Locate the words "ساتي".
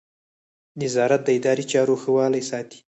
2.49-2.79